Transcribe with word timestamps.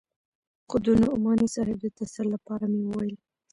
خو 0.67 0.77
د 0.85 0.87
نعماني 1.01 1.47
صاحب 1.55 1.77
د 1.81 1.85
تسل 1.97 2.25
لپاره 2.35 2.65
مې 2.71 2.81
وويل. 2.87 3.15